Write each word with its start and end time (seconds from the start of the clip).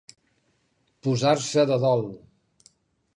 Posar-se 1.07 1.67
de 1.73 1.77
dol. 1.87 2.03